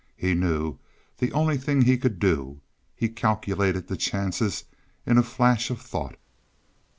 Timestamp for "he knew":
0.17-0.79